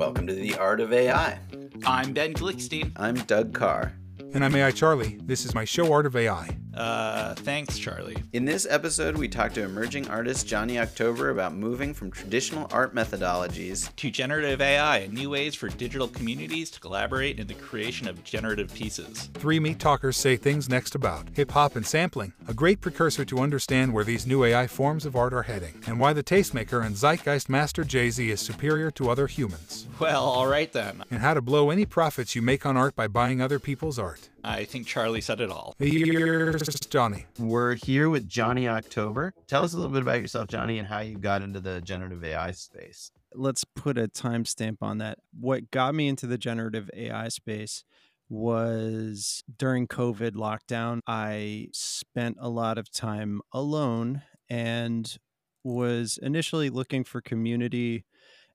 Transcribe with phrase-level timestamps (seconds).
[0.00, 1.38] Welcome to the Art of AI.
[1.84, 2.90] I'm Ben Glickstein.
[2.96, 3.92] I'm Doug Carr.
[4.32, 5.18] And I'm AI Charlie.
[5.22, 6.56] This is my show, Art of AI.
[6.80, 8.16] Uh, thanks, Charlie.
[8.32, 12.94] In this episode, we talk to emerging artist Jonny October about moving from traditional art
[12.94, 18.08] methodologies To generative AI and new ways for digital communities to collaborate in the creation
[18.08, 19.28] of generative pieces.
[19.34, 23.40] Three meat talkers say things next about hip hop and sampling, a great precursor to
[23.40, 26.96] understand where these new AI forms of art are heading, and why the tastemaker and
[26.96, 31.04] zeitgeist master Jay Z is superior to other humans, Well, all right then.
[31.10, 34.30] and how to blow any profits you make on art by buying other people's art.
[34.42, 35.74] I think Charlie said it all.
[35.78, 37.26] Here's Jonny.
[37.38, 39.34] We're here with Jonny October.
[39.46, 42.24] Tell us a little bit about yourself, Jonny, and how you got into the generative
[42.24, 43.10] AI space.
[43.34, 45.18] let's put a timestamp on that.
[45.38, 47.84] What got me into the generative AI space
[48.28, 51.00] was during COVID lockdown.
[51.06, 55.16] I spent a lot of time alone and
[55.64, 58.04] was initially looking for community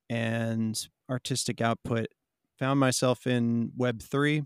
[0.09, 2.07] and artistic output.
[2.59, 4.45] Found myself in Web3,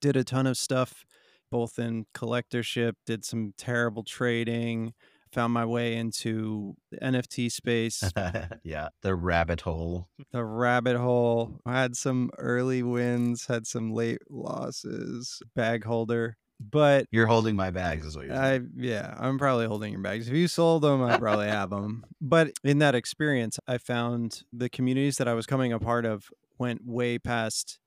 [0.00, 1.04] did a ton of stuff
[1.50, 4.94] both in collectorship, did some terrible trading,
[5.32, 8.02] found my way into the NFT space,
[8.64, 10.08] yeah, the rabbit hole.
[10.32, 11.60] the rabbit hole.
[11.66, 16.36] I had some early wins, had some late losses, bag holder.
[16.58, 18.70] But You're holding my bags, is what you're saying.
[18.76, 20.28] I, yeah, I'm probably holding your bags.
[20.28, 22.04] If you sold them, I probably have them.
[22.20, 26.30] But in that experience, I found the communities that I was coming a part of
[26.58, 27.80] went way past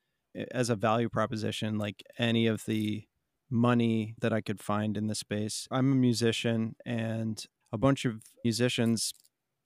[0.51, 3.05] as a value proposition, like any of the
[3.49, 5.67] money that I could find in the space.
[5.71, 9.13] I'm a musician, and a bunch of musicians,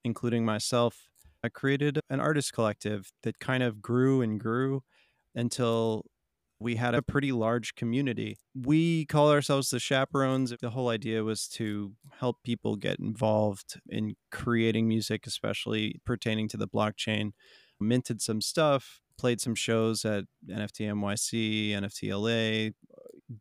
[0.03, 1.09] including myself,
[1.43, 4.83] I created an artist collective that kind of grew and grew
[5.33, 6.05] until
[6.59, 8.37] we had a pretty large community.
[8.53, 10.53] We call ourselves the chaperones.
[10.59, 16.57] The whole idea was to help people get involved in creating music, especially pertaining to
[16.57, 17.31] the blockchain.
[17.79, 22.71] Minted some stuff, played some shows at NFT NYC, NFT LA.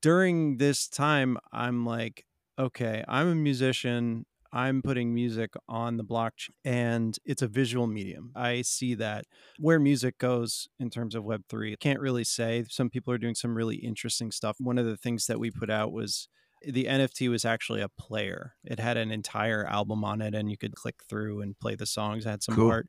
[0.00, 2.24] During this time, I'm like,
[2.58, 4.26] okay, I'm a musician.
[4.52, 8.32] I'm putting music on the blockchain and it's a visual medium.
[8.34, 9.26] I see that
[9.58, 12.64] where music goes in terms of Web3, can't really say.
[12.70, 14.56] Some people are doing some really interesting stuff.
[14.58, 16.28] One of the things that we put out was
[16.62, 18.54] the NFT was actually a player.
[18.64, 21.86] It had an entire album on it and you could click through and play the
[21.86, 22.24] songs.
[22.24, 22.70] It had some Cool.
[22.70, 22.88] art.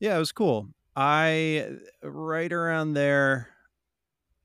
[0.00, 0.68] Yeah, it was cool.
[0.96, 1.70] I,
[2.02, 3.48] right around there,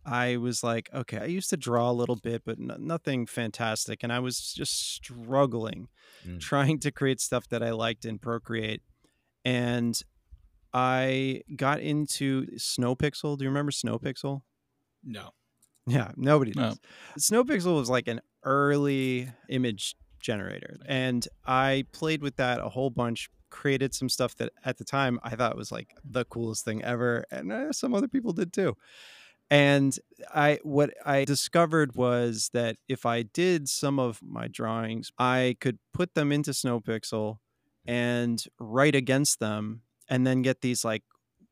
[0.06, 4.04] I was like, okay, I used to draw a little bit, but nothing fantastic.
[4.04, 5.88] And I was just struggling
[6.26, 6.40] Mm.
[6.40, 8.82] trying to create stuff that I liked in Procreate.
[9.44, 10.00] And
[10.74, 13.38] I got into Snowpixel.
[13.38, 14.42] Do you remember Snowpixel?
[15.04, 15.32] No.
[15.86, 16.70] Yeah, nobody No.
[16.70, 16.80] does.
[17.20, 20.78] Snowpixel was like an early image generator.
[20.86, 25.20] And I played with that a whole bunch, created some stuff that at the time
[25.24, 27.24] I thought was like the coolest thing ever.
[27.32, 28.76] And uh, some other people did too.
[29.52, 29.98] And
[30.34, 35.78] I what I discovered was that if I did some of my drawings, I could
[35.94, 37.38] put them into Snowpixel
[37.86, 41.04] and write against them and then get these like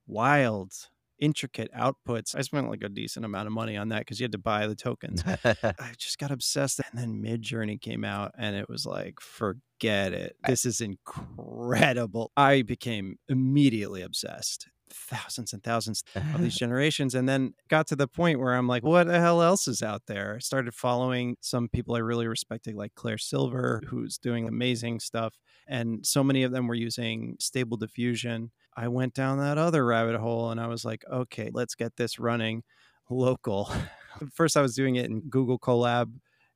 [0.07, 0.73] wild
[1.21, 2.35] intricate outputs.
[2.35, 4.67] I spent like a decent amount of money on that because you had to buy
[4.67, 5.23] the tokens.
[5.45, 6.79] I just got obsessed.
[6.79, 10.35] And then Midjourney came out and it was like, forget it.
[10.45, 12.31] This is incredible.
[12.35, 14.67] I became immediately obsessed.
[14.93, 17.15] Thousands and thousands of these generations.
[17.15, 20.01] And then got to the point where I'm like, what the hell else is out
[20.07, 20.35] there?
[20.35, 25.35] I started following some people I really respected, like Claire Silver, who's doing amazing stuff.
[25.65, 28.51] And so many of them were using stable diffusion.
[28.75, 32.19] I went down that other rabbit hole and I was like, okay, let's get this
[32.19, 32.63] running
[33.09, 33.71] local.
[34.33, 36.11] First, I was doing it in Google Colab,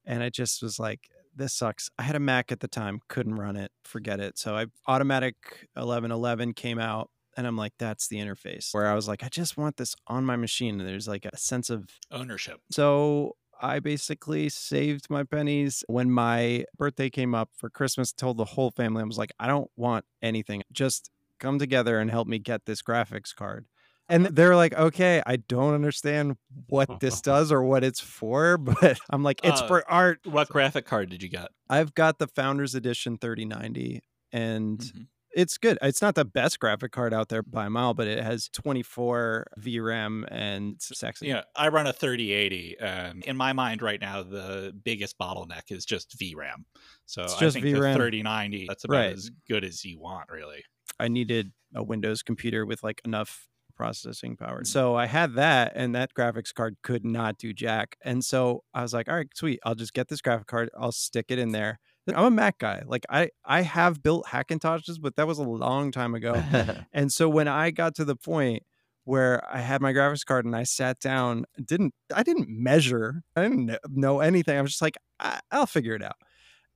[0.05, 1.89] and I just was like, this sucks.
[1.97, 4.37] I had a Mac at the time, couldn't run it, forget it.
[4.37, 5.35] So I automatic
[5.73, 7.09] 1111 came out.
[7.37, 10.23] And I'm like, that's the interface where I was like, I just want this on
[10.23, 10.79] my machine.
[10.79, 12.61] And there's like a sense of Ownership.
[12.71, 18.13] so I basically saved my pennies when my birthday came up for Christmas.
[18.13, 20.63] Told the whole family, I was like, I don't want anything.
[20.71, 21.09] Just
[21.39, 23.65] come together and help me get this graphics card.
[24.07, 26.37] And they're like, okay, I don't understand
[26.67, 30.19] what this does or what it's for, but I'm like, it's Uh, for art.
[30.23, 31.51] What graphic card did you get?
[31.69, 34.01] I've got the Founders Edition 3090,
[34.31, 35.07] and Mhm.
[35.31, 35.77] it's good.
[35.81, 39.47] It's not the best graphic card out there by a mile, but it has 24
[39.57, 41.27] VRAM and sexy.
[41.27, 42.77] Yeah, I run a 3080.
[42.79, 46.65] And in my mind right now, the biggest bottleneck is just VRAM.
[47.05, 47.71] So It's I think VRAM.
[47.71, 49.09] the 3090, that's about Right.
[49.09, 50.63] as good as you want, really.
[50.99, 54.61] I needed a Windows computer with like enough processing power.
[54.61, 54.67] Mm.
[54.67, 57.97] So I had that, and that graphics card could not do jack.
[58.03, 59.59] And so I was like, all right, sweet.
[59.65, 60.69] I'll just get this graphic card.
[60.77, 61.79] I'll stick it in there.
[62.07, 62.83] I'm a Mac guy.
[62.85, 66.41] Like I, I have built Hackintoshes, but that was a long time ago.
[66.93, 68.63] and so when I got to the point
[69.05, 73.41] where I had my graphics card and I sat down, didn't I didn't measure, I
[73.41, 74.57] didn't know anything.
[74.57, 76.15] I was just like, I- I'll figure it out.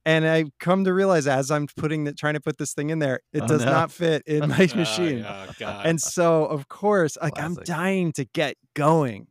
[0.06, 3.00] And I come to realize as I'm putting the trying to put this thing in
[3.00, 3.72] there, it Oh, does no.
[3.72, 5.22] not fit in my Ah, machine.
[5.60, 5.86] God.
[5.86, 9.28] And so, of course, like I'm dying to get going.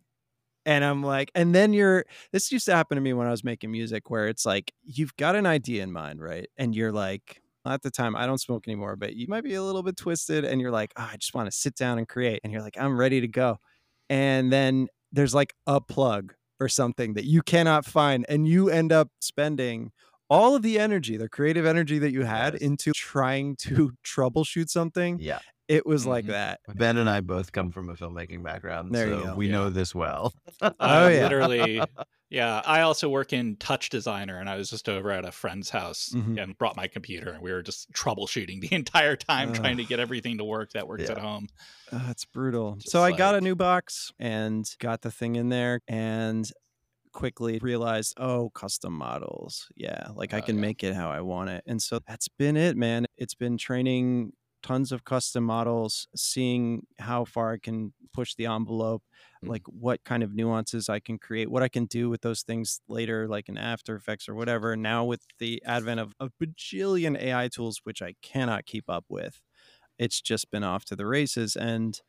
[0.67, 3.43] And I'm like, and then you're, this used to happen to me when I was
[3.43, 6.47] making music where it's like, you've got an idea in mind, right?
[6.59, 9.63] And you're like, at the time, I don't smoke anymore, but you might be a
[9.63, 12.41] little bit twisted and you're like, oh, I just want to sit down and create.
[12.45, 13.59] And you're like, I'm ready to go.
[14.11, 18.27] And then there's like a plug or something that you cannot find.
[18.29, 19.93] And you end up spending
[20.31, 22.63] all of the energy, the creative energy that you had Yes.
[22.63, 25.19] into trying to troubleshoot something.
[25.21, 25.39] Yeah.
[25.69, 26.29] It was like Mhm.
[26.29, 26.61] that.
[26.75, 29.35] Ben and I both come from a filmmaking background, There you so go.
[29.37, 29.53] we Yeah.
[29.53, 30.33] know this well.
[30.63, 31.23] Oh, I yeah.
[31.25, 31.81] literally
[32.31, 35.71] yeah i also work in touch designer and i was just over at a friend's
[35.71, 36.43] house Mhm.
[36.43, 39.99] and brought my computer and we were just troubleshooting the entire time trying to get
[39.99, 41.13] everything to work that works Yeah.
[41.13, 41.49] at home
[41.91, 42.75] Uh, it's brutal.
[42.75, 46.51] Just so I got a new box and got the thing in there and
[47.19, 49.69] quickly realized, oh, custom models.
[49.77, 50.61] Yeah, like I Oh, can yeah.
[50.61, 51.65] make it how I want it.
[51.67, 53.07] And so that's been it, man.
[53.17, 54.33] It's been training
[54.63, 59.03] tons of custom models, seeing how far I can push the envelope,
[59.43, 59.51] Mm.
[59.51, 62.81] like what kind of nuances I can create, what I can do with those things
[62.89, 64.77] later, like in After Effects or whatever.
[64.77, 69.41] Now with the advent of a bajillion AI tools, which I cannot keep up with,
[69.99, 71.57] it's just been off to the races.
[71.57, 72.01] And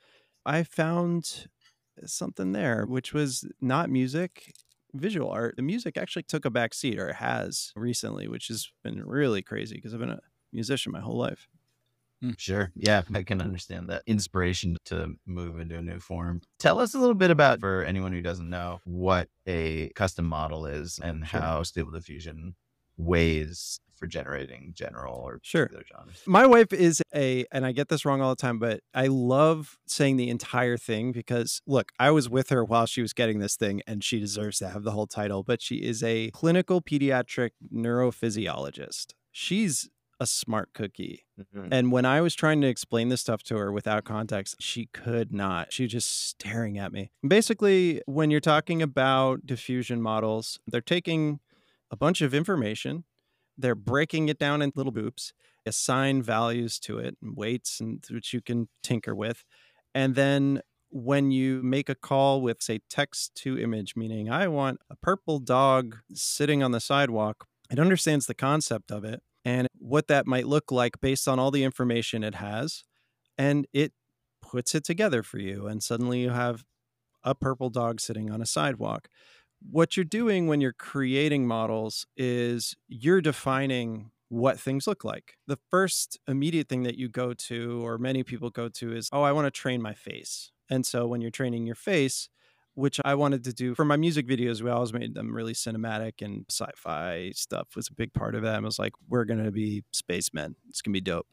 [0.45, 1.47] I found
[2.05, 4.53] something there, which was not music,
[4.93, 5.55] visual art.
[5.55, 9.75] The music actually took a back seat, or has recently, which has been really crazy
[9.75, 10.21] because I've been a
[10.51, 11.47] musician my whole life.
[12.21, 12.31] Hmm.
[12.37, 12.71] Sure.
[12.75, 16.41] Yeah, I can understand that inspiration to move into a new form.
[16.57, 20.65] Tell us a little bit about, for anyone who doesn't know, what a custom model
[20.65, 21.39] is and Sure.
[21.39, 22.55] how Stable Diffusion
[22.99, 25.69] weighs for generating general or Sure.
[25.91, 26.21] genres.
[26.25, 29.77] My wife is a, and I get this wrong all the time, but I love
[29.87, 33.57] saying the entire thing because look, I was with her while she was getting this
[33.57, 37.49] thing and she deserves to have the whole title, but she is a clinical pediatric
[37.73, 39.13] neurophysiologist.
[39.31, 39.89] She's
[40.21, 41.25] a smart cookie.
[41.39, 41.69] Mhm.
[41.71, 45.31] And when I was trying to explain this stuff to her without context, she could
[45.33, 45.71] not.
[45.71, 47.11] She was just staring at me.
[47.25, 51.39] Basically, when you're talking about diffusion models, they're taking
[51.91, 53.03] a bunch of information,
[53.57, 55.33] they're breaking it down in little boops,
[55.65, 59.43] assign values to it, and weights, and which you can tinker with.
[59.93, 64.79] And then when you make a call with, say, text to image, meaning I want
[64.89, 70.07] a purple dog sitting on the sidewalk, it understands the concept of it and what
[70.07, 72.83] that might look like based on all the information it has.
[73.37, 73.93] And it
[74.41, 75.67] puts it together for you.
[75.67, 76.63] And suddenly you have
[77.23, 79.09] a purple dog sitting on a sidewalk.
[79.59, 85.37] What you're doing when you're creating models is you're defining what things look like.
[85.47, 89.23] The first immediate thing that you go to, or many people go to, is, oh,
[89.23, 90.51] I want to train my face.
[90.69, 92.29] And so when you're training your face,
[92.79, 94.61] which I wanted to do for my music videos.
[94.61, 98.55] We always made them really cinematic and sci-fi stuff was a big part of that.
[98.55, 100.55] I was like, we're gonna be spacemen.
[100.69, 101.27] It's gonna be dope.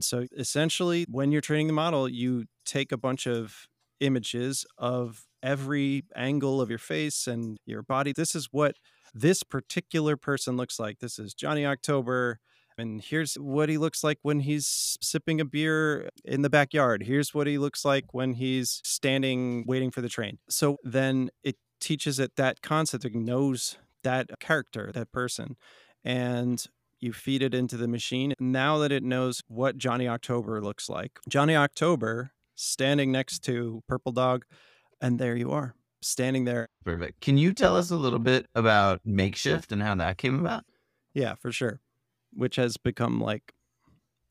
[0.00, 3.68] So essentially, when you're training the model, you take a bunch of
[4.00, 8.12] images of every angle of your face and your body.
[8.12, 8.76] This is what
[9.14, 10.98] this particular person looks like.
[11.00, 12.40] This is Jonny October.
[12.78, 17.02] And here's what he looks like when he's sipping a beer in the backyard.
[17.02, 20.38] Here's what he looks like when he's standing waiting for the train.
[20.48, 25.56] So then it teaches it that concept, it knows that character, that person.
[26.04, 26.64] And
[26.98, 28.32] you feed it into the machine.
[28.38, 34.12] Now that it knows what Jonny October looks like, Jonny October standing next to Purple
[34.12, 34.44] Dog,
[35.02, 36.68] and there you are, standing there.
[36.84, 37.20] Perfect.
[37.20, 40.64] Can you tell us a little bit about Makeshift and how that came about?
[41.12, 41.80] Yeah, for sure.
[42.32, 43.52] Which has become like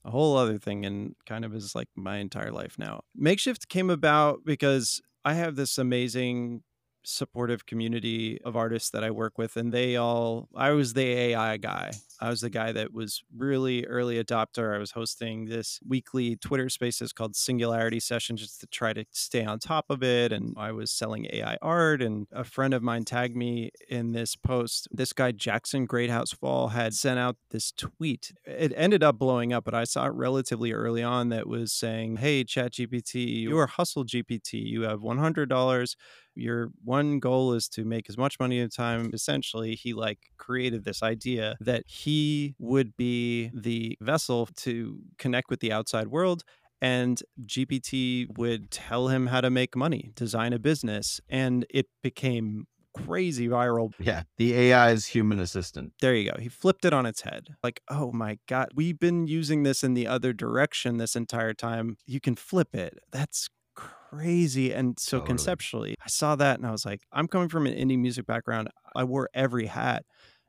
[0.04, 3.02] a whole other thing and kind of is like my entire life now.
[3.16, 6.64] Makeshift came about because I have this amazing
[7.04, 11.58] supportive community of artists that I work with and they all I was the AI
[11.58, 11.92] guy.
[12.22, 14.76] I was the guy that was really early adopter.
[14.76, 19.44] I was hosting this weekly Twitter spaces called Singularity Session just to try to stay
[19.44, 23.06] on top of it and I was selling AI art and a friend of mine
[23.06, 24.88] tagged me in this post.
[24.92, 28.32] This guy Jackson Greathouse Fall had sent out this tweet.
[28.46, 32.18] It ended up blowing up, but I saw it relatively early on that was saying,
[32.18, 34.62] "Hey ChatGPT, you are Hustle GPT.
[34.62, 35.96] You have $100
[36.36, 40.20] your one goal is to make as much money at a time essentially he like
[40.38, 42.11] created this idea that he
[42.60, 46.44] would be the vessel to connect with the outside world
[46.82, 52.66] and gpt would tell him how to make money design a business and it became
[52.94, 55.94] crazy viral Yeah, the AI's human assistant.
[56.02, 56.38] there you go.
[56.40, 57.44] He flipped it on its head.
[57.64, 61.96] Like, oh my God, we've been using this in the other direction this entire time.
[62.06, 62.98] You can flip it.
[63.12, 64.74] That's crazy.
[64.74, 65.28] And so Totally.
[65.28, 68.70] conceptually, I saw that and I was like, I'm coming from an indie music background.
[68.96, 70.04] I wore every hat.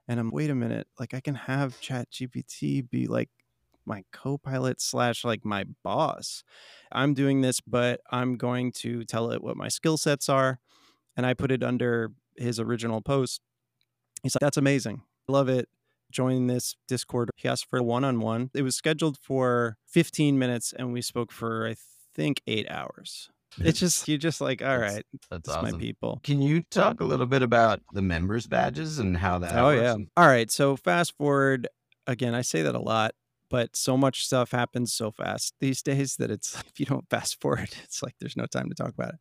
[0.08, 3.30] And I'm, wait a minute, like I can have ChatGPT be like
[3.84, 6.44] my co-pilot slash like my boss.
[6.90, 10.58] I'm doing this, but I'm going to tell it what my skill sets are.
[11.16, 13.40] And I put it under his original post.
[14.22, 15.02] He's like, that's amazing.
[15.28, 15.68] Love it.
[16.10, 17.30] Join this Discord.
[17.36, 18.50] He asked for a one on one.
[18.54, 21.76] It was scheduled for 15 minutes and we spoke for, I
[22.14, 23.30] think, eight hours.
[23.58, 26.20] It's just, you're just like, all That's- right, That's it's my people.
[26.24, 29.82] Can you talk a little bit about the members badges and how that Oh, works?
[29.82, 29.96] yeah.
[30.16, 30.50] All right.
[30.50, 31.68] So fast forward
[32.06, 33.14] again, I say that a lot,
[33.50, 37.40] but so much stuff happens so fast these days that it's, if you don't fast
[37.40, 39.20] forward, it's like there's no time to talk about it.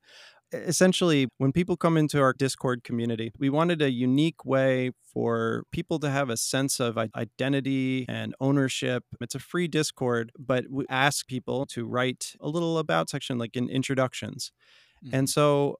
[0.53, 5.97] Essentially, when people come into our Discord community, we wanted a unique way for people
[5.99, 9.05] to have a sense of identity and ownership.
[9.21, 13.55] It's a free Discord, but we ask people to write a little about section like
[13.55, 14.51] in introductions.
[15.03, 15.25] And mm-hmm.
[15.25, 15.79] so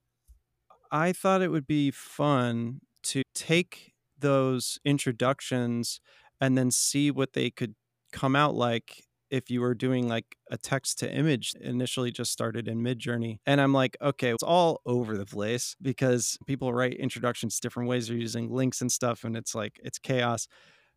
[0.90, 6.00] I thought it would be fun to take those introductions
[6.40, 7.74] and then see what they could
[8.12, 12.68] come out like if you were doing like a text to image initially just started
[12.68, 17.58] in midjourney and i'm like okay it's all over the place because people write introductions
[17.58, 20.46] different ways they're using links and stuff and it's like it's chaos.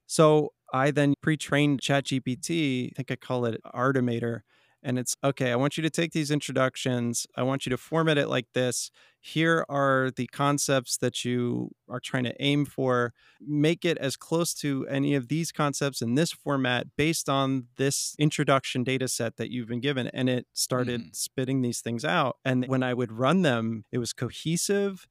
[0.05, 4.41] So i then pre-trained chatgpt i think i call it artimator
[4.85, 8.17] and it's okay i want you to take these introductions i want you to format
[8.17, 13.83] it like this here are the concepts that you are trying to aim for make
[13.83, 18.83] it as close to any of these concepts in this format based on this introduction
[18.83, 21.15] data set that you've been given and it started mm.
[21.15, 25.07] spitting these things out and when i would run them it was cohesive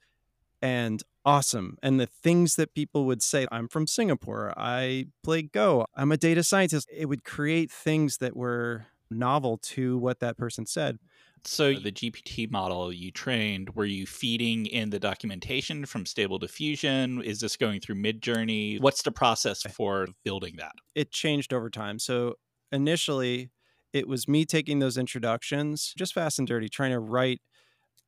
[0.63, 1.77] and awesome.
[1.83, 6.17] And the things that people would say, I'm from Singapore, I play Go, I'm a
[6.17, 10.99] data scientist, it would create things that were novel to what that person said.
[11.47, 17.21] So the GPT model you trained, were you feeding in the documentation from Stable Diffusion?
[17.23, 18.81] Is this going through Midjourney?
[18.81, 19.69] What's the process eh.
[19.69, 20.73] for building that?
[20.95, 21.99] It changed over time.
[21.99, 22.37] So
[22.73, 23.51] initially,
[23.93, 27.43] it was me taking those introductions, just fast and dirty, trying to write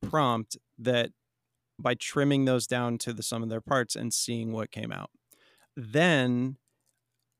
[0.01, 1.11] prompt that
[1.79, 5.11] by trimming those down to the sum of their parts and seeing what came out.
[5.75, 6.57] Then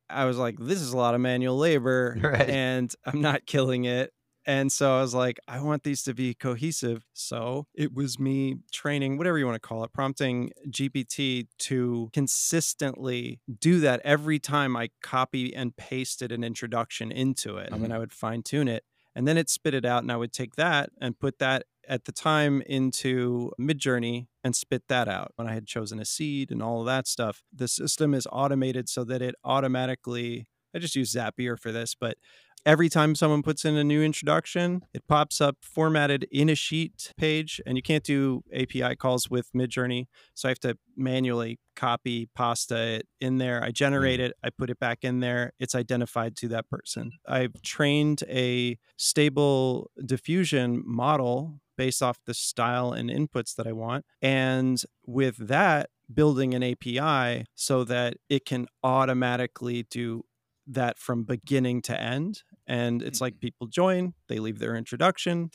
[0.10, 2.50] I was like, this is a lot of manual labor Right.
[2.50, 4.14] and I'm not killing it.
[4.46, 7.06] And so I was like, I want these to be cohesive.
[7.14, 13.42] So it was me training, whatever you want to call it, prompting GPT to consistently
[13.60, 17.72] do that every time I copy and pasted an introduction into it.
[17.74, 17.98] And then mm-hmm.
[17.98, 18.86] I would fine tune it.
[19.14, 20.04] And then it spit it out.
[20.04, 24.84] And I would take that and put that at the time into Midjourney and spit
[24.90, 25.32] that out.
[25.36, 28.90] When I had chosen a seed and all of that stuff, the system is automated
[28.90, 32.18] so that it automatically, I just use Zapier for this, but
[32.66, 37.14] every time someone puts in a new introduction, it pops up formatted in a sheet
[37.18, 40.08] page, and you can't do API calls with Midjourney.
[40.34, 43.64] So I have to manually copy pasta it in there.
[43.64, 44.26] I generate mm.
[44.26, 45.54] it, I put it back in there.
[45.60, 47.12] It's identified to that person.
[47.28, 54.06] I've trained a stable diffusion model based off the style and inputs that I want.
[54.22, 60.24] And with that, building an API so that it can automatically do
[60.68, 62.44] that from beginning to end.
[62.66, 63.42] And it's like mm-hmm.
[63.42, 65.52] people join, they leave their introduction,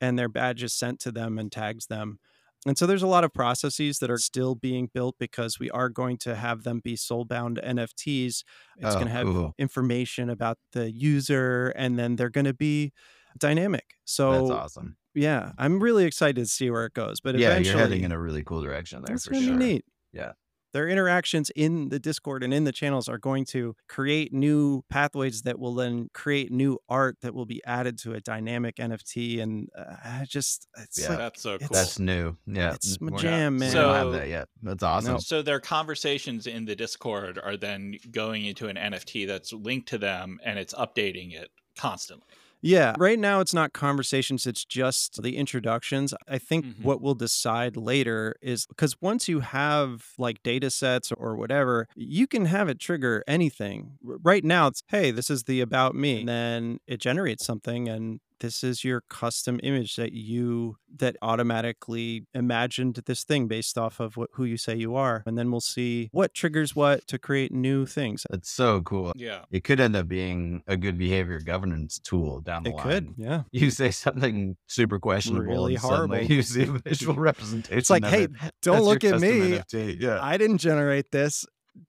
[0.00, 2.18] and their badge is sent to them and tags them.
[2.66, 5.88] And so there's a lot of processes that are still being built because we are
[5.88, 8.26] going to have them be soulbound NFTs.
[8.26, 8.44] It's
[8.82, 9.54] Oh, going to have cool.
[9.58, 12.92] information about the user, and then they're going to be
[13.38, 13.94] dynamic.
[14.04, 14.96] So That's awesome.
[15.18, 17.20] Yeah, I'm really excited to see where it goes.
[17.20, 19.58] But Yeah, you're heading in a really cool direction there that's for going to sure.
[19.58, 19.84] be neat.
[20.12, 20.32] Yeah.
[20.74, 25.40] Their interactions in the Discord and in the channels are going to create new pathways
[25.42, 29.40] that will then create new art that will be added to a dynamic NFT.
[29.40, 31.08] And uh, just, it's Yeah.
[31.08, 31.68] like, That's so cool.
[31.70, 32.36] That's new.
[32.46, 32.74] Yeah.
[32.74, 33.72] it's we're my not- jam, We man.
[33.74, 34.48] don't have that yet.
[34.62, 35.20] That's awesome.
[35.20, 39.98] So their conversations in the Discord are then going into an NFT that's linked to
[39.98, 41.48] them and it's updating it
[41.78, 42.26] constantly.
[42.60, 42.94] Yeah.
[42.98, 46.12] Right now, it's not conversations, it's just the introductions.
[46.26, 46.82] I think Mhm.
[46.82, 52.26] what we'll decide later is because once you have like data sets or whatever, you
[52.26, 53.98] can have it trigger anything.
[54.02, 56.20] Right now, it's hey, this is the about me.
[56.20, 62.26] And then it generates something and this is your custom image that you that automatically
[62.34, 65.60] imagined this thing based off of what, who you say you are and then we'll
[65.60, 69.12] see what triggers what to create new things That's so cool.
[69.16, 69.42] Yeah.
[69.50, 72.78] It could end up being a good behavior governance tool down the line.
[72.78, 72.94] it line.
[72.94, 76.34] could yeah You say something super questionable, Really and suddenly horrible.
[76.34, 77.78] You see visual representation.
[77.78, 78.30] it's like of hey it.
[78.62, 80.00] don't That's look at me NFT.
[80.00, 81.44] Yeah, I didn't generate this.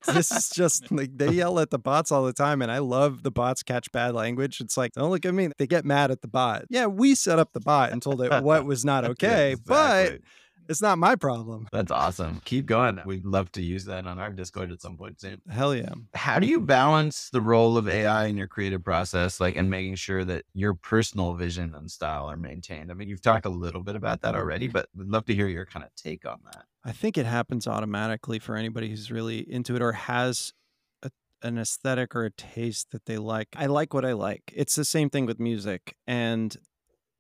[0.06, 3.24] This is just like they yell at the bots all the time and i love
[3.24, 4.62] the bots catch bad language.
[4.62, 5.50] It's like don't look at me.
[5.58, 6.66] They get mad at the bot.
[6.70, 10.28] Yeah we set up the bot and told it what was not okay but Exactly.
[10.70, 12.42] It's not my problem That's awesome.
[12.46, 13.00] Keep going.
[13.06, 15.42] We'd love to use that on our Discord at some point soon.
[15.50, 19.56] hell yeah How do you balance the role of AI in your creative process, like,
[19.56, 22.92] and making sure that your personal vision and style are maintained?
[22.92, 25.48] I mean, you've talked a little bit about that already, but we'd love to hear
[25.48, 26.66] your kind of take on that.
[26.84, 30.54] I think it happens automatically for anybody who's really into it or has
[31.04, 31.10] a,
[31.42, 33.50] an aesthetic or a taste that they like.
[33.56, 34.54] I like what I like.
[34.56, 35.96] It's the same thing with music.
[36.08, 36.56] And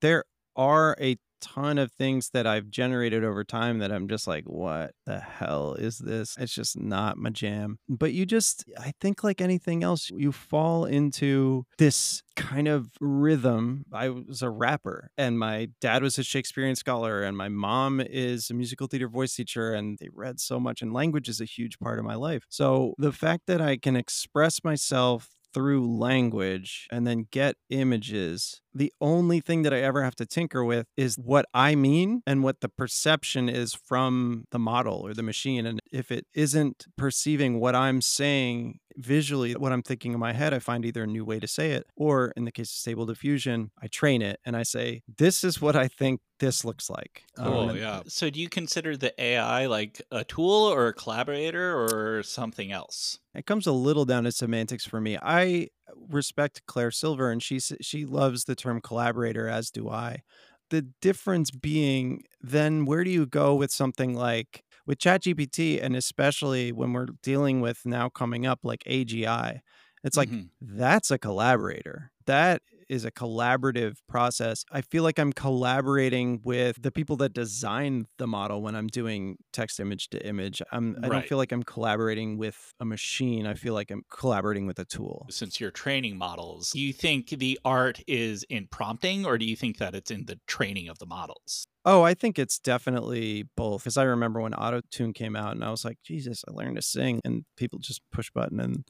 [0.02, 0.24] there
[0.56, 4.94] are a ton of things that I've generated over time that I'm just like, what
[5.06, 6.36] the hell is this?
[6.40, 7.80] It's just not my jam.
[7.88, 13.86] But you just, I think, like anything else, you fall into this kind of rhythm.
[13.92, 18.50] I was a rapper, and my dad was a Shakespearean scholar, and my mom is
[18.50, 21.80] a musical theater voice teacher, and they read so much, and language is a huge
[21.80, 22.44] part of my life.
[22.50, 28.62] So the fact that I can express myself through language and then get images.
[28.74, 32.44] The only thing that I ever have to tinker with is what I mean and
[32.44, 35.66] what the perception is from the model or the machine.
[35.66, 40.54] And if it isn't perceiving what I'm saying visually, what I'm thinking in my head,
[40.54, 43.06] I find either a new way to say it, or in the case of stable
[43.06, 47.24] diffusion, I train it and I say, this is what I think this looks like.
[47.38, 48.02] Cool, Um, yeah.
[48.08, 53.20] So do you consider the AI like a tool or a collaborator or something else?
[53.34, 55.18] It comes a little down to semantics for me.
[55.22, 55.70] I
[56.10, 60.24] respect Claire Silver, and she she loves the term collaborator, as do I.
[60.70, 66.74] The difference being, then where do you go with something like with ChatGPT, and especially
[66.74, 69.62] when we're dealing with now coming up like AGI?
[70.06, 70.50] It's like Mhm.
[70.62, 72.12] that's a collaborator.
[72.28, 74.66] That is a collaborative process.
[74.72, 79.38] I feel like I'm collaborating with the people that design the model when I'm doing
[79.54, 80.62] text image to image.
[80.72, 83.46] I'm, I don't feel like I'm collaborating with a machine.
[83.46, 85.28] I feel like I'm collaborating with a tool.
[85.30, 89.56] since you're training models, do you think the art is in prompting or do you
[89.56, 91.66] think that it's in the training of the models?
[91.86, 93.84] Oh, I think it's definitely both.
[93.84, 96.76] Because I remember when Auto Tune came out, and I was like, Jesus, I learned
[96.76, 98.84] to sing, and people just push button and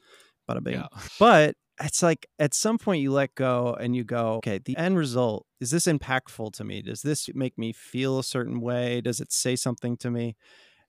[0.48, 0.74] bada bing.
[0.74, 0.88] Yeah.
[1.18, 4.96] But it's like at some point you let go and you go, okay, the end
[4.98, 6.82] result is this impactful to me?
[6.82, 9.00] Does this make me feel a certain way?
[9.00, 10.36] Does it say something to me?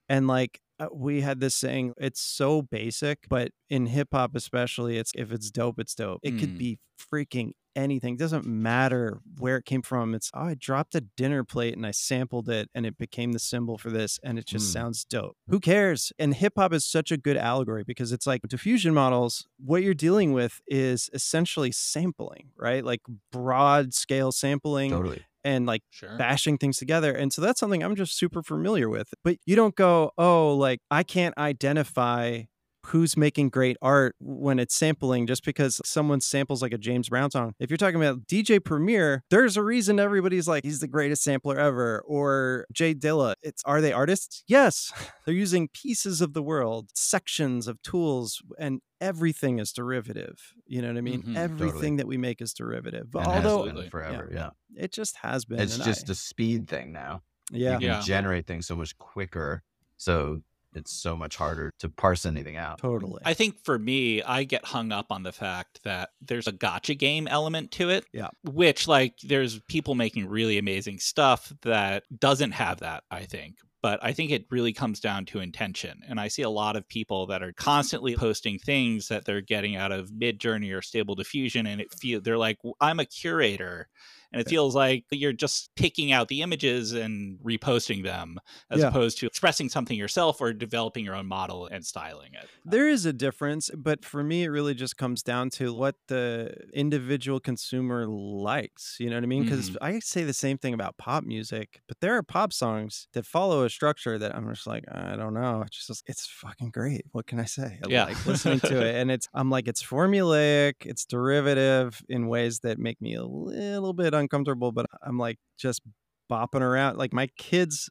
[0.08, 4.98] And like uh, we had this saying, it's so basic, but in hip hop especially,
[4.98, 6.20] it's if it's dope, it's dope.
[6.22, 6.58] It could Mm.
[6.58, 8.14] be freaking anything.
[8.14, 10.14] It doesn't matter where it came from.
[10.14, 13.38] It's oh, I dropped a dinner plate and I sampled it and it became the
[13.38, 14.72] symbol for this and it just Mm.
[14.72, 15.36] sounds dope.
[15.48, 16.12] Who cares?
[16.18, 19.94] And hip hop is such a good allegory because it's like diffusion models, what you're
[19.94, 22.84] dealing with is essentially sampling, right?
[22.84, 25.22] Like broad scale sampling Totally.
[25.44, 26.16] and like Sure.
[26.18, 27.12] bashing things together.
[27.12, 29.14] And so that's something I'm just super familiar with.
[29.24, 32.42] But you don't go, oh, like I can't identify
[32.86, 37.30] who's making great art when it's sampling just because someone samples like a James Brown
[37.30, 37.54] song.
[37.58, 41.58] If you're talking about DJ Premier, there's a reason everybody's like he's the greatest sampler
[41.58, 43.34] ever or Jay Dilla.
[43.42, 44.42] It's are they artists?
[44.46, 44.92] Yes.
[45.24, 50.52] They're using pieces of the world, sections of tools and everything is derivative.
[50.66, 51.22] You know what I mean?
[51.22, 51.96] Mhm, everything totally.
[51.96, 53.10] that we make is derivative.
[53.10, 54.30] But And has although been forever.
[54.32, 54.50] Yeah.
[54.76, 57.22] it just has been It's just I- a speed thing now.
[57.50, 57.74] yeah.
[57.74, 58.00] You can Yeah.
[58.00, 59.62] generate things so much quicker.
[59.96, 60.42] So
[60.74, 62.78] it's so much harder to parse anything out.
[62.78, 63.20] Totally.
[63.24, 66.94] I think for me, I get hung up on the fact that there's a gotcha
[66.94, 68.06] game element to it.
[68.12, 68.28] Yeah.
[68.44, 73.56] Which, like, there's people making really amazing stuff that doesn't have that, I think.
[73.82, 76.02] But I think it really comes down to intention.
[76.08, 79.74] And I see a lot of people that are constantly posting things that they're getting
[79.74, 81.66] out of Midjourney or Stable Diffusion.
[81.66, 83.88] And it feel they're like, I'm a curator.
[84.32, 84.50] And it Yeah.
[84.50, 88.38] feels like you're just picking out the images and reposting them
[88.70, 88.88] as Yeah.
[88.88, 92.48] opposed to expressing something yourself or developing your own model and styling it.
[92.64, 96.54] There is a difference, but for me, it really just comes down to what the
[96.72, 98.96] individual consumer likes.
[98.98, 99.42] You know what I mean?
[99.44, 99.84] Because mm-hmm.
[99.84, 103.64] I say the same thing about pop music, but there are pop songs that follow
[103.64, 105.62] a structure that I'm just like, I don't know.
[105.66, 107.04] It's just, it's fucking great.
[107.12, 107.78] What can I say?
[107.84, 108.04] I Yeah.
[108.04, 108.94] like listening to it.
[108.96, 113.92] And it's, I'm like, it's formulaic, it's derivative in ways that make me a little
[113.92, 115.82] bit uncomfortable, but I'm like just
[116.30, 116.96] bopping around.
[116.98, 117.88] Like my kids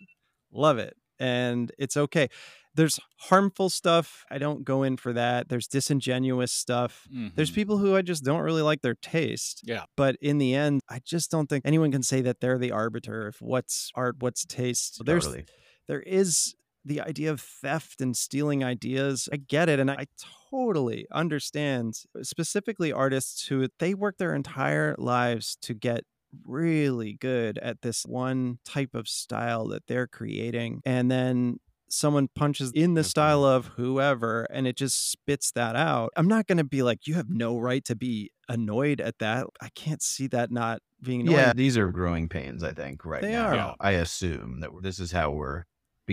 [0.51, 2.27] love it and it's okay.
[2.73, 4.23] There's harmful stuff.
[4.31, 5.49] I don't go in for that.
[5.49, 7.05] There's disingenuous stuff.
[7.35, 7.55] There's Mhm.
[7.55, 9.61] people who I just don't really like their taste.
[9.65, 9.83] Yeah.
[9.97, 13.27] But in the end, I just don't think anyone can say that they're the arbiter
[13.27, 15.01] of what's art, what's taste.
[15.05, 15.45] There's Totally.
[15.87, 19.27] there is the idea of theft and stealing ideas.
[19.31, 19.77] I get it.
[19.79, 20.07] And I
[20.49, 26.05] totally understand specifically artists who they work their entire lives to get
[26.45, 30.81] really good at this one type of style that they're creating.
[30.85, 33.07] And then someone punches in the mm-hmm.
[33.07, 37.07] style of whoever and it just spits that out, I'm not going to be like,
[37.07, 39.47] you have no right to be annoyed at that.
[39.61, 41.37] I can't see that not being annoying.
[41.37, 43.69] Yeah, these are growing pains, I think, right They now.
[43.69, 43.75] are.
[43.79, 45.65] I assume that this is how we're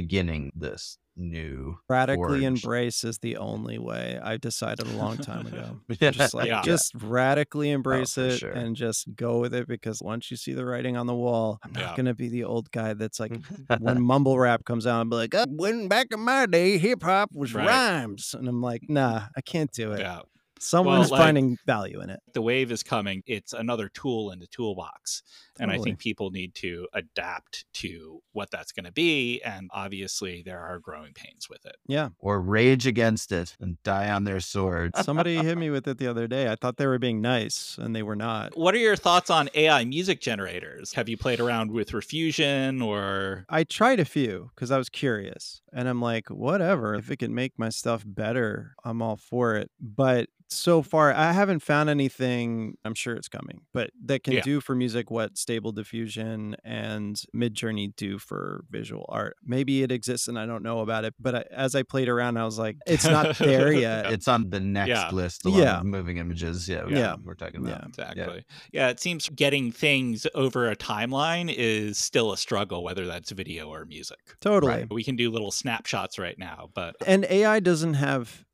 [0.03, 2.43] beginning this new Radically forge.
[2.45, 4.21] embrace is the only way.
[4.23, 5.81] I decided a long time ago.
[6.01, 6.13] Yeah.
[6.13, 6.63] just like Yeah.
[6.63, 8.53] just radically embrace for it sure.
[8.53, 11.73] and just go with it because once you see the writing on the wall, I'm
[11.73, 11.97] not Yeah.
[11.97, 13.33] gonna be the old guy that's like
[13.81, 17.03] when mumble rap comes out and be like, "Uh, when back in my day, hip
[17.03, 17.67] hop was Right.
[17.67, 20.01] rhymes, and I'm like, nah, I can't do it.
[20.01, 20.21] Yeah.
[20.61, 22.21] Someone's like- finding value in it.
[22.33, 23.23] The wave is coming.
[23.27, 25.23] It's another tool in the toolbox.
[25.61, 29.41] And I think people need to adapt to what that's going to be.
[29.43, 31.75] And obviously, there are growing pains with it.
[31.87, 35.01] Yeah, or rage against it and die on their swords.
[35.05, 36.49] somebody hit me with it the other day.
[36.51, 38.57] I thought they were being nice, and they were not.
[38.57, 40.93] What are your thoughts on AI music generators?
[40.93, 45.61] Have you played around with Riffusion or I tried a few because I was curious,
[45.73, 46.95] and I'm like, whatever.
[46.95, 49.71] If it can make my stuff better, I'm all for it.
[49.81, 52.79] But so far, I haven't found anything.
[52.83, 54.41] I'm sure it's coming, but that can Yeah.
[54.41, 59.37] do for music what Stable Diffusion and Midjourney do for visual art.
[59.45, 61.13] Maybe it exists and I don't know about it.
[61.21, 64.11] But I, as I played around, I was like, it's not there yet.
[64.11, 65.11] It's on the next Yeah.
[65.11, 65.83] list along Yeah.
[65.83, 66.67] moving images.
[66.67, 67.17] Yeah, Yeah.
[67.23, 67.83] we're talking about.
[67.83, 67.89] Yeah.
[67.89, 68.45] Exactly.
[68.73, 68.89] Yeah.
[68.89, 73.85] it seems getting things over a timeline is still a struggle, whether that's video or
[73.85, 74.19] music.
[74.41, 74.87] Totally.
[74.91, 78.45] We can do little snapshots right now, but and AI doesn't have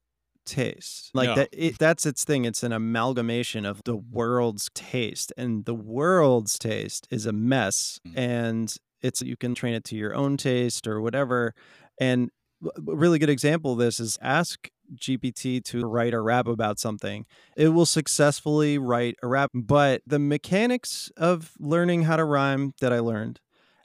[0.46, 1.34] taste like No.
[1.36, 6.58] that it, that's its thing it's an amalgamation of the world's taste and the world's
[6.58, 8.12] taste is a mess Mm.
[8.18, 11.54] and it's you can train it to your own taste or whatever
[11.98, 12.28] and
[12.62, 17.24] a really good example of this is ask GPT to write a rap about something.
[17.56, 22.92] It will successfully write a rap, but the mechanics of learning how to rhyme that
[22.92, 23.40] I learned.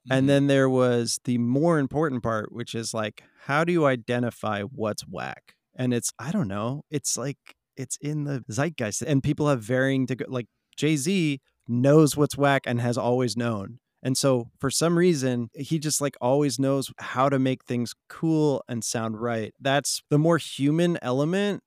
[0.09, 0.27] And mm-hmm.
[0.27, 5.03] then there was the more important part, which is like, how do you identify what's
[5.03, 5.55] whack?
[5.75, 7.37] And it's, I don't know, it's like,
[7.77, 9.01] it's in the zeitgeist.
[9.01, 13.79] And people have varying, deg- like Jay Z knows what's whack and has always known.
[14.01, 18.63] And so for some reason, he just like always knows how to make things cool
[18.67, 19.53] and sound right.
[19.59, 21.63] That's the more human element.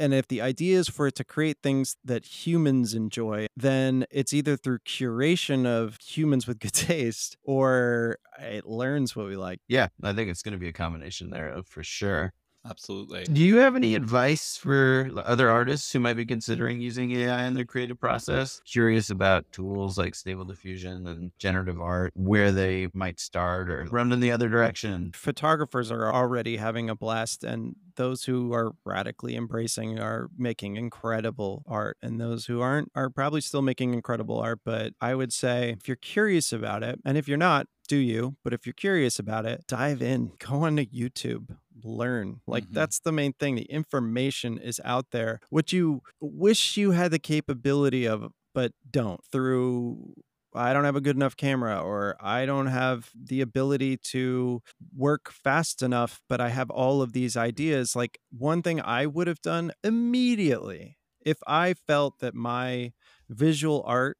[0.00, 4.32] And if the idea is for it to create things that humans enjoy, then it's
[4.32, 9.60] either through curation of humans with good taste or it learns what we like.
[9.68, 12.32] Yeah, I think it's going to be a combination there uh, for sure.
[12.68, 13.24] Absolutely.
[13.24, 17.54] Do you have any advice for other artists who might be considering using AI in
[17.54, 18.60] their creative process?
[18.64, 24.12] Curious about tools like Stable Diffusion and generative art, where they might start or run
[24.12, 25.12] in the other direction.
[25.14, 31.64] Photographers are already having a blast, and those who are radically embracing are making incredible
[31.66, 34.60] art, and those who aren't are probably still making incredible art.
[34.64, 38.36] But I would say if you're curious about it, and if you're not, do you?
[38.44, 42.40] But if you're curious about it, dive in, go on to YouTube, learn.
[42.46, 42.74] Like Mhm.
[42.74, 43.56] that's the main thing.
[43.56, 45.40] The information is out there.
[45.50, 50.14] What you wish you had the capability of, but don't through
[50.52, 54.60] I don't have a good enough camera or I don't have the ability to
[54.96, 57.94] work fast enough, but I have all of these ideas.
[57.94, 62.92] Like one thing I would have done immediately if I felt that my
[63.28, 64.18] visual art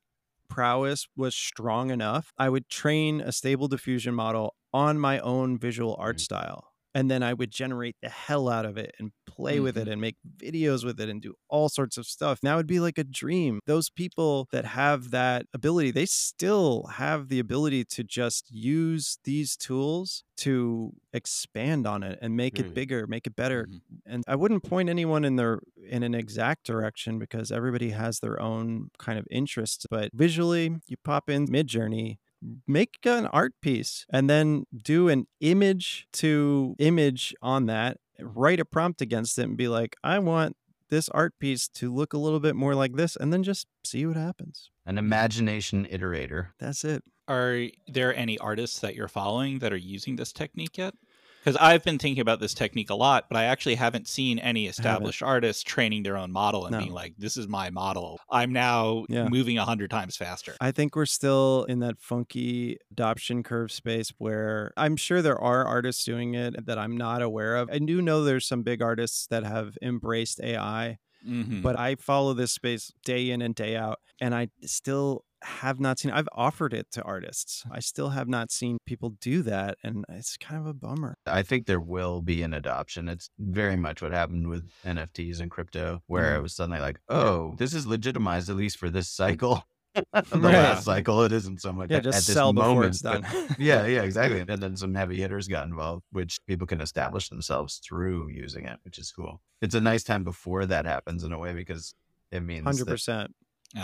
[0.49, 5.97] prowess was strong enough, I would train a stable diffusion model on my own visual
[5.99, 6.21] art Mm.
[6.21, 6.70] style.
[6.95, 9.93] And then I would generate the hell out of it and play with it Mhm.
[9.93, 12.41] and make videos with it and do all sorts of stuff.
[12.43, 13.61] Now it'd be like a dream.
[13.67, 19.57] Those people that have that ability, they still have the ability to just use these
[19.57, 22.61] tools to expand on it and make Mm.
[22.61, 23.69] it bigger, make it better.
[23.69, 23.81] Mhm.
[24.07, 28.41] And I wouldn't point anyone in their in an exact direction because everybody has their
[28.41, 29.87] own kind of interests.
[29.91, 32.19] But visually, you pop in Midjourney,
[32.67, 37.99] make an art piece, and then do an image to image on that.
[38.19, 40.57] Write a prompt against it and be like, I want
[40.89, 44.05] this art piece to look a little bit more like this, and then just see
[44.07, 44.71] what happens.
[44.85, 46.49] An imagination iterator.
[46.59, 47.05] That's it.
[47.29, 50.95] Are there any artists that you're following that are using this technique yet?
[51.43, 54.67] Because I've been thinking about this technique a lot, but I actually haven't seen any
[54.67, 56.79] established artists training their own model and No.
[56.81, 58.21] being like, "This is my model.
[58.31, 59.27] I'm now Yeah.
[59.29, 64.13] moving a hundred times faster." I think we're still in that funky adoption curve space
[64.19, 67.71] where I'm sure there are artists doing it that I'm not aware of.
[67.71, 71.63] I do know there's some big artists that have embraced AI, Mhm.
[71.63, 75.99] but I follow this space day in and day out, and I still have not
[75.99, 77.65] seen I've offered it to artists.
[77.71, 81.17] I still have not seen people do that, and it's kind of a bummer.
[81.27, 83.09] I think there will be an adoption.
[83.09, 86.39] It's very much what happened with NFTs and crypto, where Mm.
[86.39, 89.65] it was suddenly like, oh, this is legitimized, at least for this cycle.
[89.95, 90.53] the Right.
[90.53, 91.25] last cycle.
[91.25, 93.27] It isn't so much Yeah, at just this sell before moment, it's done.
[93.59, 94.39] yeah, yeah, exactly.
[94.39, 98.79] And then some heavy hitters got involved, which people can establish themselves through using it,
[98.85, 99.41] which is cool.
[99.61, 101.95] It's a nice time before that happens in a way because
[102.31, 103.35] it means Hundred percent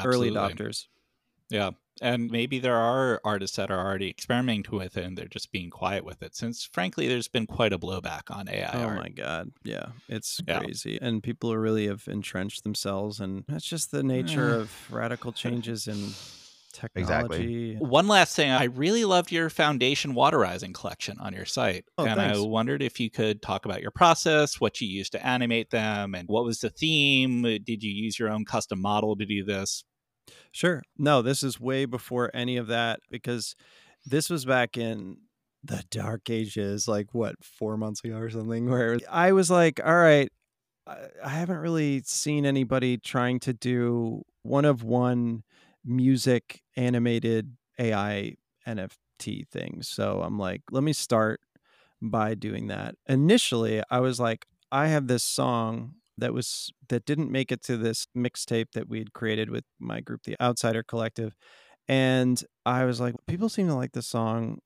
[0.04, 0.86] early adopters.
[1.50, 1.70] Yeah.
[2.02, 5.70] And maybe there are artists that are already experimenting with it and they're just being
[5.70, 8.90] quiet with it since frankly there's been quite a blowback on AI Oh art.
[8.90, 10.60] my god, yeah, it's Yeah.
[10.60, 15.86] crazy, and people really have entrenched themselves, and that's just the nature of radical changes
[15.86, 16.18] in
[16.94, 17.52] Exactly.
[17.52, 17.78] technology.
[17.78, 21.84] One last thing, I really loved your foundation waterizing collection on your site.
[21.98, 22.32] Oh, and thanks.
[22.32, 26.14] I wondered if you could talk about your process, what you used to animate them,
[26.14, 27.42] and what was the theme?
[27.42, 29.84] Did you use your own custom model to do this?
[30.52, 30.82] Sure.
[30.98, 33.54] No, this is way before any of that because
[34.04, 35.18] this was back in
[35.64, 39.96] the dark ages, like what, four months ago or something, where I was like, all
[39.96, 40.30] right,
[40.86, 45.42] I haven't really seen anybody trying to do one of one
[45.84, 48.34] music animated AI
[48.66, 49.88] NFT things.
[49.88, 51.40] So I'm like, let me start
[52.02, 52.94] by doing that.
[53.08, 57.76] Initially, I was like, I have this song that was that didn't make it to
[57.76, 61.34] this mixtape that we'd created with my group, the Outsider Collective.
[61.88, 64.58] And I was like, people seem to like this song.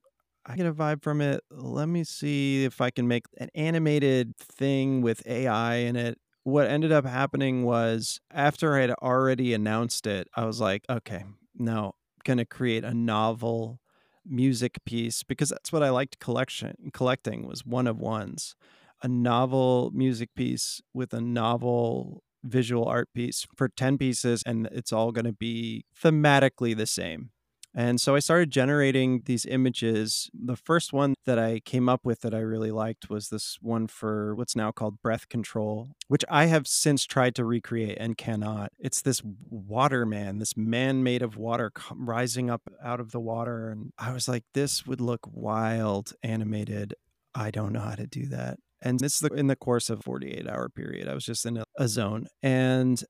[0.46, 1.40] I get a vibe from it.
[1.50, 6.18] Let me see if I can make an animated thing with AI in it.
[6.44, 11.24] What ended up happening was after I had already announced it, I was like, okay,
[11.54, 11.92] no, I'm
[12.24, 13.80] gonna create a novel
[14.26, 18.54] music piece because that's what I liked collection collecting was one of ones.
[19.02, 24.92] A novel music piece with a novel visual art piece for 10 pieces and it's
[24.92, 27.30] all going to be thematically the same.
[27.74, 30.28] And so I started generating these images.
[30.34, 33.86] The first one that I came up with that I really liked was this one
[33.86, 38.72] for what's now called breath control, which I have since tried to recreate and cannot.
[38.78, 43.70] It's this water man, this man made of water rising up out of the water.
[43.70, 46.94] And I was like, this would look wild animated.
[47.36, 48.58] I don't know how to do that.
[48.82, 51.08] And this is in the course of 48 hour period.
[51.08, 53.02] I was just in a, a zone and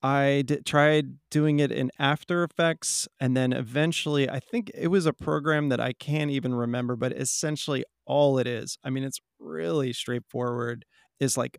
[0.00, 5.12] I tried doing it in After Effects, and then eventually, I think it was a
[5.12, 8.78] program that I can't even remember, but essentially all it is.
[8.84, 10.84] I mean, it's really straightforward.
[11.18, 11.58] Is like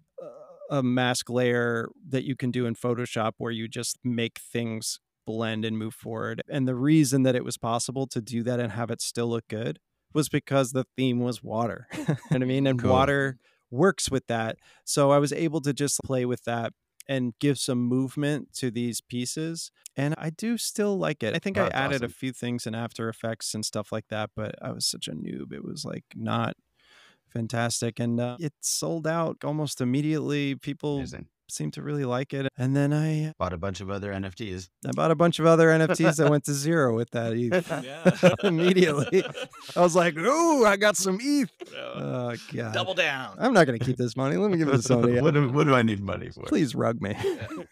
[0.70, 5.66] a mask layer that you can do in Photoshop where you just make things blend
[5.66, 6.42] and move forward.
[6.50, 9.48] And the reason that it was possible to do that and have it still look
[9.48, 9.80] good
[10.14, 11.88] was because the theme was water.
[11.98, 12.68] you know what I mean?
[12.68, 12.92] And Cool.
[12.92, 13.38] water
[13.72, 14.58] works with that.
[14.84, 16.74] So I was able to just play with that
[17.08, 19.72] and give some movement to these pieces.
[19.96, 21.36] And I do still like it.
[21.36, 24.30] I think Oh, I added a few things in After Effects and stuff like that,
[24.36, 25.52] but I was such a noob.
[25.52, 26.56] It was like not
[27.28, 28.00] fantastic.
[28.00, 30.56] And uh, it sold out almost immediately.
[30.56, 31.28] People Amazing.
[31.52, 32.48] Seemed to really like it.
[32.58, 34.70] And then I, Bought a bunch of other NFTs.
[34.86, 39.24] I bought a bunch of other NFTs that went to zero with that ETH immediately.
[39.76, 43.36] I was like, "Ooh, I got some ETH." Oh god, Double down.
[43.40, 44.36] I'm not gonna keep this money.
[44.38, 45.20] Let me give it to somebody.
[45.22, 46.44] what, do, what do I need money for?
[46.44, 47.16] Please rug me.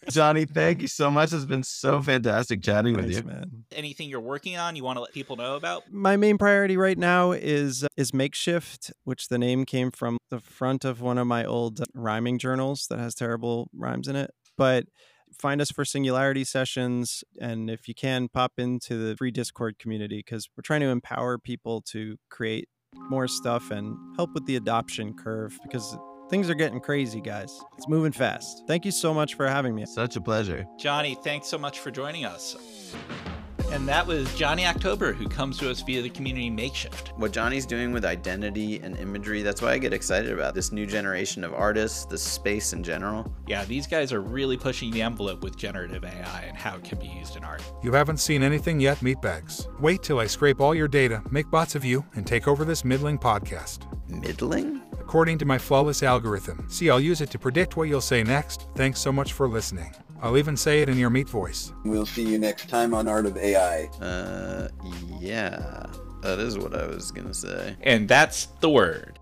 [0.10, 1.34] Jonny, thank you so much.
[1.34, 3.24] It's been so fantastic chatting with you.
[3.24, 3.66] man.
[3.72, 5.92] Anything you're working on you want to let people know about?
[5.92, 10.86] My main priority right now is is makeshift, which the name came from the front
[10.86, 14.32] of one of my old rhyming journals that has terrible rhymes in it.
[14.58, 14.86] But
[15.40, 20.18] find us for singularity sessions and if you can pop into the free discord community
[20.18, 22.68] because we're trying to empower people to create
[23.10, 25.98] more stuff and help with the adoption curve because
[26.30, 29.86] things are getting crazy guys it's moving fast thank you so much for having me
[29.86, 30.66] Such a pleasure.
[30.80, 32.56] Jonny, thanks so much for joining us.
[33.70, 37.10] And that was Jonny October, who comes to us via the community Makeshift.
[37.18, 40.86] What Jonny's doing with identity and imagery, that's why I get excited about this new
[40.86, 43.32] generation of artists, the space in general.
[43.46, 46.98] Yeah, these guys are really pushing the envelope with generative AI and how it can
[46.98, 47.62] be used in art.
[47.84, 49.68] You haven't seen anything yet, meatbags.
[49.80, 52.86] Wait till I scrape all your data, make bots of you, and take over this
[52.86, 53.86] middling podcast.
[54.10, 54.82] Middling?
[54.94, 56.66] According to my flawless algorithm.
[56.70, 58.68] See, I'll use it to predict what you'll say next.
[58.76, 59.94] Thanks so much for listening.
[60.22, 61.72] I'll even say it in your meat voice.
[61.86, 63.86] We'll see you next time on Art of AI.
[64.02, 64.68] Uh,
[65.20, 65.86] yeah.
[66.22, 67.76] That is what I was gonna say.
[67.82, 69.17] And that's the word.